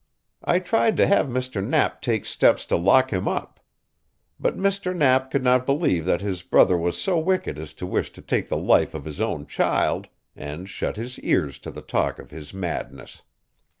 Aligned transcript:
I 0.43 0.57
tried 0.57 0.97
to 0.97 1.05
have 1.05 1.27
Mr. 1.27 1.63
Knapp 1.63 2.01
take 2.01 2.25
steps 2.25 2.65
to 2.65 2.75
lock 2.75 3.13
him 3.13 3.27
up. 3.27 3.59
But 4.39 4.57
Mr. 4.57 4.95
Knapp 4.95 5.29
could 5.29 5.43
not 5.43 5.67
believe 5.67 6.05
that 6.05 6.21
his 6.21 6.41
brother 6.41 6.75
was 6.75 6.99
so 6.99 7.19
wicked 7.19 7.59
as 7.59 7.71
to 7.75 7.85
wish 7.85 8.11
to 8.13 8.21
take 8.23 8.49
the 8.49 8.57
life 8.57 8.95
of 8.95 9.05
his 9.05 9.21
own 9.21 9.45
child, 9.45 10.07
and 10.35 10.67
shut 10.67 10.95
his 10.95 11.19
ears 11.19 11.59
to 11.59 11.69
the 11.69 11.83
talk 11.83 12.17
of 12.17 12.31
his 12.31 12.51
madness. 12.51 13.21